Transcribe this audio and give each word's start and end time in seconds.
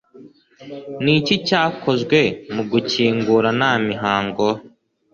Niki 1.03 1.35
cyakozwe 1.47 2.19
mugukingura 2.53 3.49
nta 3.57 3.71
mihango 3.87 4.45